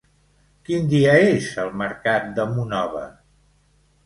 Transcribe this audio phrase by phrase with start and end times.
[0.69, 3.05] Quin dia és el mercat de Monòver?